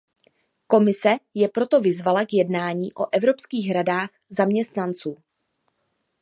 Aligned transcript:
Komise 0.67 1.15
je 1.33 1.49
proto 1.49 1.81
vyzvala 1.81 2.25
k 2.25 2.33
jednání 2.33 2.93
o 2.93 3.05
Evropských 3.13 3.71
radách 3.71 4.09
zaměstnanců. 4.29 5.17